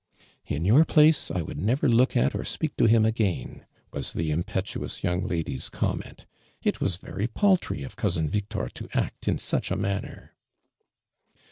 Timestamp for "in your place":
0.47-1.29